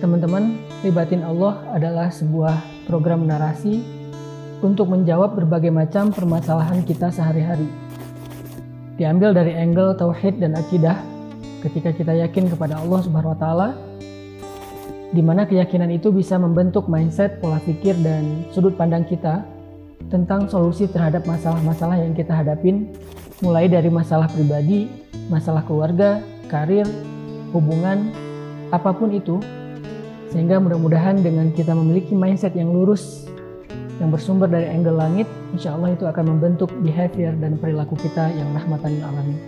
[0.00, 3.80] Teman-teman, Libatin Allah adalah sebuah program narasi
[4.60, 7.64] untuk menjawab berbagai macam permasalahan kita sehari-hari.
[9.00, 11.00] Diambil dari angle tauhid dan akidah
[11.64, 13.68] ketika kita yakin kepada Allah Subhanahu wa taala
[15.12, 19.44] di mana keyakinan itu bisa membentuk mindset, pola pikir dan sudut pandang kita
[20.12, 22.92] tentang solusi terhadap masalah-masalah yang kita hadapin
[23.40, 24.88] mulai dari masalah pribadi,
[25.32, 26.84] masalah keluarga, karir,
[27.56, 28.12] hubungan,
[28.70, 29.42] apa pun itu
[30.30, 33.26] sehingga mudah-mudahan dengan kita memiliki mindset yang lurus,
[33.98, 38.46] yang bersumber dari angle langit, insya Allah itu akan membentuk behavior dan perilaku kita yang
[38.54, 39.38] rahmatan lil alamin.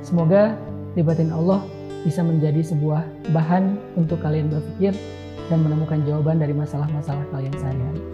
[0.00, 0.54] Semoga
[0.94, 1.58] libatin Allah
[2.06, 3.02] bisa menjadi sebuah
[3.34, 4.94] bahan untuk kalian berpikir
[5.50, 8.07] dan menemukan jawaban dari masalah-masalah kalian sehari-hari.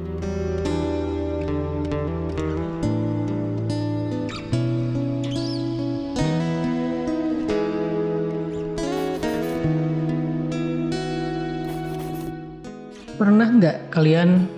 [13.54, 14.50] Nggak kalian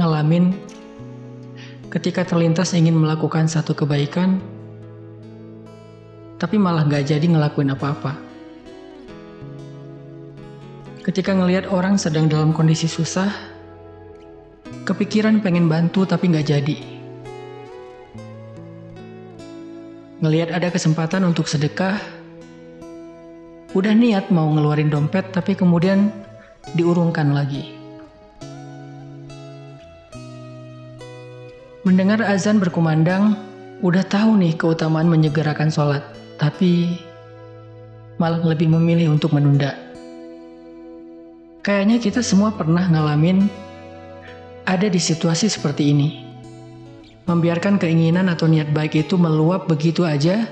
[0.00, 0.56] ngalamin
[1.90, 4.38] ketika terlintas ingin melakukan satu kebaikan,
[6.38, 8.14] tapi malah nggak jadi ngelakuin apa-apa?
[11.02, 13.28] Ketika ngelihat orang sedang dalam kondisi susah,
[14.86, 16.76] kepikiran pengen bantu tapi nggak jadi.
[20.20, 21.96] Ngelihat ada kesempatan untuk sedekah,
[23.72, 26.12] udah niat mau ngeluarin dompet tapi kemudian
[26.76, 27.79] diurungkan lagi.
[31.80, 33.40] Mendengar azan berkumandang,
[33.80, 36.04] udah tahu nih keutamaan menyegerakan sholat,
[36.36, 37.00] tapi
[38.20, 39.72] malah lebih memilih untuk menunda.
[41.64, 43.48] Kayaknya kita semua pernah ngalamin
[44.68, 46.08] ada di situasi seperti ini.
[47.24, 50.44] Membiarkan keinginan atau niat baik itu meluap begitu aja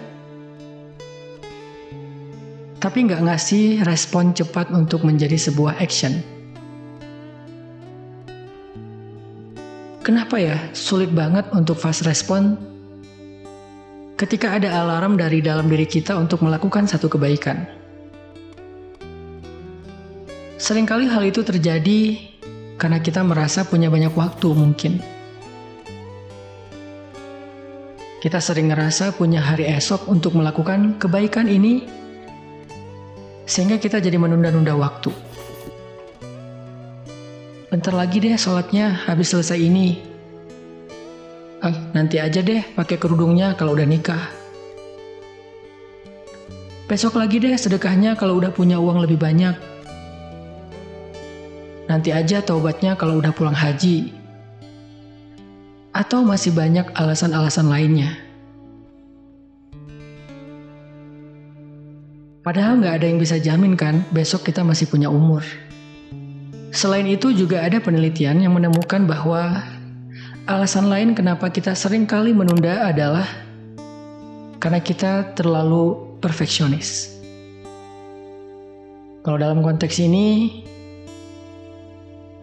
[2.79, 6.38] tapi nggak ngasih respon cepat untuk menjadi sebuah action.
[10.09, 12.57] Kenapa ya sulit banget untuk fast respon
[14.17, 17.69] ketika ada alarm dari dalam diri kita untuk melakukan satu kebaikan?
[20.57, 22.25] Seringkali hal itu terjadi
[22.81, 24.97] karena kita merasa punya banyak waktu mungkin.
[28.25, 31.85] Kita sering ngerasa punya hari esok untuk melakukan kebaikan ini
[33.45, 35.28] sehingga kita jadi menunda-nunda waktu.
[37.69, 40.01] Bentar lagi deh sholatnya habis selesai ini.
[41.61, 44.25] Ah, nanti aja deh pakai kerudungnya kalau udah nikah.
[46.89, 49.53] Besok lagi deh sedekahnya kalau udah punya uang lebih banyak.
[51.93, 54.17] Nanti aja taubatnya kalau udah pulang haji.
[55.93, 58.17] Atau masih banyak alasan-alasan lainnya.
[62.41, 65.45] Padahal nggak ada yang bisa jamin kan besok kita masih punya umur.
[66.79, 69.67] Selain itu juga ada penelitian yang menemukan bahwa
[70.47, 73.27] alasan lain kenapa kita sering kali menunda adalah
[74.63, 77.19] karena kita terlalu perfeksionis.
[79.27, 80.63] Kalau dalam konteks ini,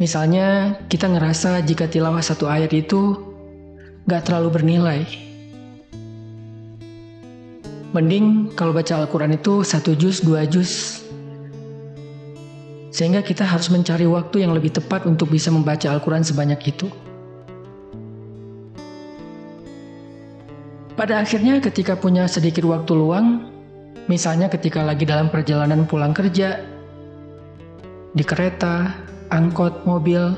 [0.04, 3.16] misalnya kita ngerasa jika tilawah satu ayat itu
[4.04, 5.08] nggak terlalu bernilai,
[7.96, 11.05] Mending kalau baca Al-Quran itu satu juz, dua juz.
[12.96, 16.88] Sehingga kita harus mencari waktu yang lebih tepat untuk bisa membaca Al-Quran sebanyak itu.
[20.96, 23.52] Pada akhirnya ketika punya sedikit waktu luang,
[24.08, 26.64] misalnya ketika lagi dalam perjalanan pulang kerja,
[28.16, 28.96] di kereta,
[29.28, 30.32] angkot, mobil,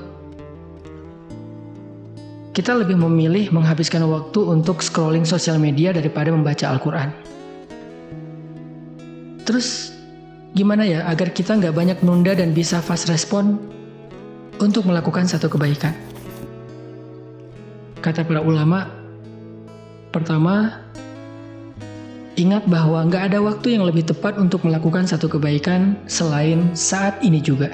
[2.58, 7.14] kita lebih memilih menghabiskan waktu untuk scrolling sosial media daripada membaca Al-Quran.
[9.46, 9.97] Terus
[10.58, 13.62] gimana ya agar kita nggak banyak nunda dan bisa fast respon
[14.58, 15.94] untuk melakukan satu kebaikan?
[18.02, 18.90] Kata para ulama,
[20.10, 20.82] pertama,
[22.42, 27.38] ingat bahwa nggak ada waktu yang lebih tepat untuk melakukan satu kebaikan selain saat ini
[27.38, 27.70] juga.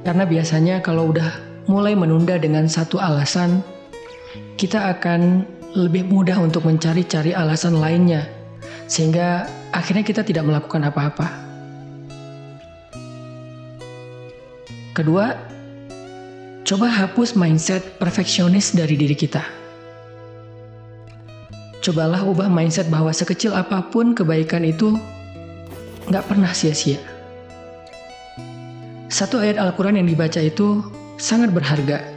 [0.00, 1.28] Karena biasanya kalau udah
[1.68, 3.60] mulai menunda dengan satu alasan,
[4.56, 5.44] kita akan
[5.76, 8.35] lebih mudah untuk mencari-cari alasan lainnya,
[8.86, 11.26] sehingga akhirnya kita tidak melakukan apa-apa.
[14.96, 15.36] Kedua,
[16.64, 19.44] coba hapus mindset perfeksionis dari diri kita.
[21.84, 24.96] Cobalah ubah mindset bahwa sekecil apa pun kebaikan itu
[26.08, 26.98] nggak pernah sia-sia.
[29.06, 30.82] Satu ayat Al-Quran yang dibaca itu
[31.20, 32.15] sangat berharga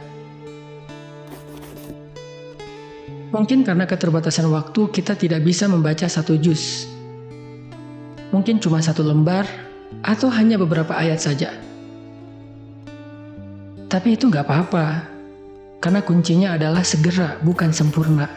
[3.30, 6.90] Mungkin karena keterbatasan waktu kita tidak bisa membaca satu juz.
[8.34, 9.46] Mungkin cuma satu lembar
[10.02, 11.54] atau hanya beberapa ayat saja.
[13.90, 15.06] Tapi itu nggak apa-apa,
[15.82, 18.30] karena kuncinya adalah segera, bukan sempurna.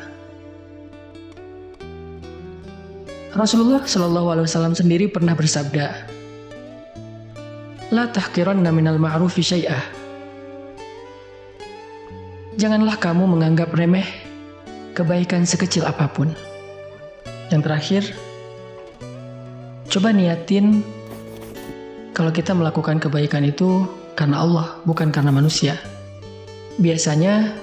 [3.34, 6.06] Rasulullah Shallallahu Alaihi Wasallam sendiri pernah bersabda,
[7.90, 9.86] "La tahkiranna minal ma'rufi syai'ah."
[12.58, 14.23] Janganlah kamu menganggap remeh
[14.94, 16.30] kebaikan sekecil apa pun.
[17.50, 18.04] Yang terakhir,
[19.90, 20.86] coba niatin
[22.14, 25.82] kalau kita melakukan kebaikan itu karena Allah, bukan karena manusia.
[26.78, 27.58] Biasanya,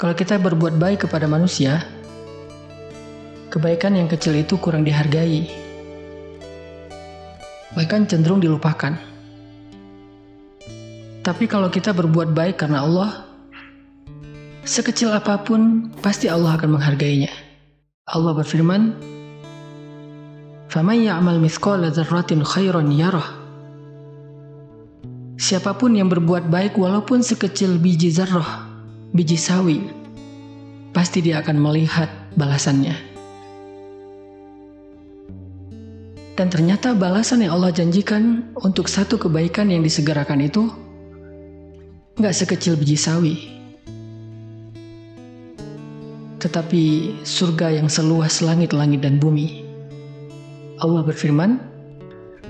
[0.00, 1.84] kalau kita berbuat baik kepada manusia,
[3.52, 5.48] kebaikan yang kecil itu kurang dihargai,
[7.76, 8.96] bahkan cenderung dilupakan.
[11.20, 13.27] Tapi kalau kita berbuat baik karena Allah,
[14.68, 17.32] Sekecil apa pun, pasti Allah akan menghargainya.
[18.04, 18.92] Allah berfirman,
[20.68, 23.24] فَمَنْ يَعْمَلْ mithqala ذَرَّةٍ خَيْرًا yarah."
[25.40, 28.44] Siapa pun yang berbuat baik walaupun sekecil biji zarroh,
[29.16, 29.88] biji sawi,
[30.92, 32.92] pasti dia akan melihat balasannya.
[36.36, 40.68] Dan ternyata balasan yang Allah janjikan untuk satu kebaikan yang disegerakan itu
[42.20, 43.57] nggak sekecil biji sawi,
[46.38, 49.66] tetapi surga yang seluas langit-langit dan bumi.
[50.78, 51.58] Allah berfirman,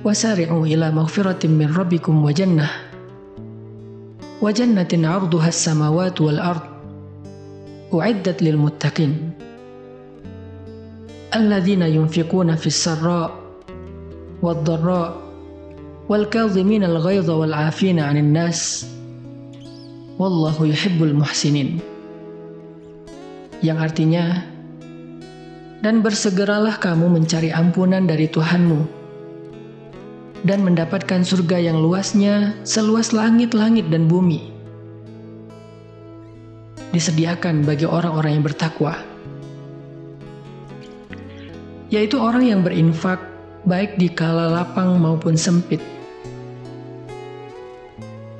[0.04, 2.68] وَسَارِعُوا إِلَى مَغْفِرَةٍ مِّنْ رَبِّكُمْ وَجَنَّةٍ
[4.38, 6.64] وَجَنَّةٍ عَرْضُهَا السَّمَاوَاتُ وَالْأَرْضُ
[7.94, 9.12] أُعِدَّتْ لِلْمُتَّقِينَ
[11.34, 13.30] الَّذِينَ يُنْفِقُونَ فِي السَّرَّاءِ
[14.42, 15.10] وَالضَّرَّاءِ
[16.08, 18.86] وَالْكَاظِمِينَ الْغَيْظَ وَالْعَافِينَ عَنِ النَّاسِ
[20.18, 21.97] وَاللَّهُ يُحِبُّ الْمُحْسِنِينَ
[23.64, 24.46] yang artinya
[25.82, 28.98] dan bersegeralah kamu mencari ampunan dari Tuhanmu
[30.46, 34.54] dan mendapatkan surga yang luasnya seluas langit-langit dan bumi.
[36.94, 38.94] Disediakan bagi orang-orang yang bertakwa,
[41.92, 43.20] yaitu orang yang berinfak
[43.68, 45.82] baik di kala lapang maupun sempit,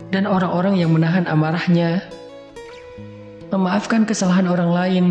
[0.09, 2.09] dan orang-orang yang menahan amarahnya,
[3.48, 5.06] memaafkan kesalahan orang lain,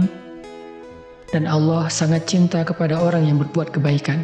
[1.34, 4.24] dan Allah sangat cinta kepada orang yang berbuat kebaikan.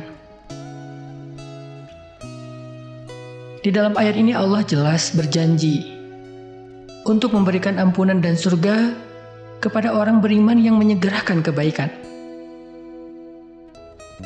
[3.63, 5.87] Di dalam ayat ini Allah jelas berjanji
[7.07, 8.91] untuk memberikan ampunan dan surga
[9.63, 11.87] kepada orang beriman yang menyegerakan kebaikan.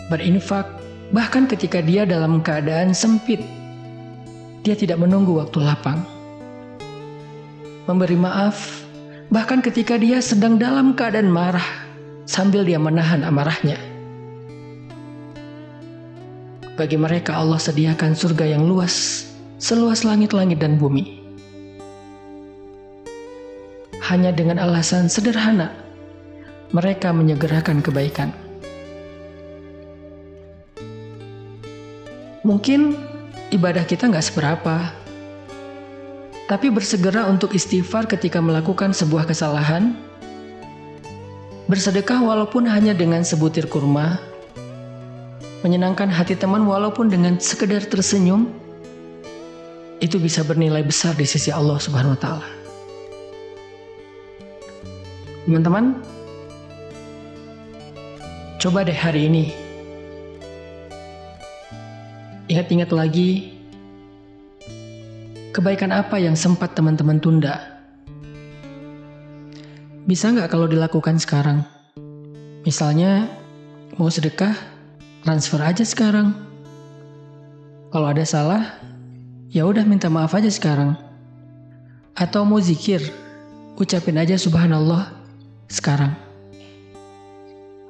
[0.09, 0.65] Berinfak
[1.13, 3.41] bahkan ketika dia dalam keadaan sempit.
[4.65, 6.01] Dia tidak menunggu waktu lapang.
[7.85, 8.86] Memberi maaf
[9.27, 11.65] bahkan ketika dia sedang dalam keadaan marah
[12.23, 13.75] sambil dia menahan amarahnya.
[16.77, 19.25] Bagi mereka Allah sediakan surga yang luas,
[19.57, 21.25] seluas langit-langit dan bumi.
[24.07, 25.73] Hanya dengan alasan sederhana,
[26.71, 28.29] mereka menyegerakan kebaikan.
[32.45, 32.95] Mungkin
[33.51, 34.93] ibadah kita nggak seberapa,
[36.47, 39.99] tapi bersegera untuk istighfar ketika melakukan sebuah kesalahan,
[41.67, 44.15] bersedekah walaupun hanya dengan sebutir kurma,
[45.67, 48.47] menyenangkan hati teman walaupun dengan sekedar tersenyum,
[49.99, 52.47] itu bisa bernilai besar di sisi Allah Subhanahu wa taala.
[55.43, 55.99] Teman-teman,
[58.63, 59.45] coba deh hari ini.
[62.47, 63.56] Ingat-ingat lagi
[65.57, 67.81] kebaikan apa yang sempat teman-teman tunda.
[70.05, 71.65] Bisa nggak kalau dilakukan sekarang?
[72.61, 73.25] Misalnya
[73.97, 74.53] mau sedekah,
[75.25, 76.37] transfer aja sekarang.
[77.89, 78.77] Kalau ada salah,
[79.49, 80.93] ya udah minta maaf aja sekarang.
[82.13, 83.01] Atau mau zikir,
[83.81, 85.09] ucapin aja subhanallah
[85.73, 86.13] sekarang.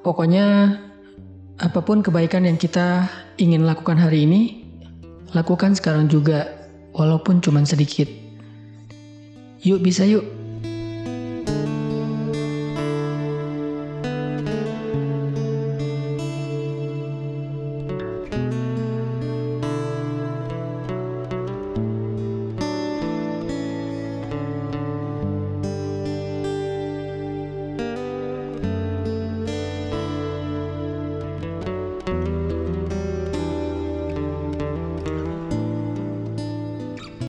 [0.08, 0.80] Pokoknya
[1.60, 4.42] apa pun kebaikan yang kita ingin lakukan hari ini,
[5.36, 6.57] lakukan sekarang juga
[6.98, 8.10] walaupun cuma sedikit.
[9.62, 10.26] Yuk bisa yuk.